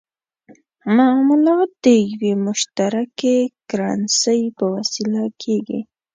[0.95, 3.37] معاملات د یوې مشترکې
[3.69, 5.79] کرنسۍ په وسیله کېږي.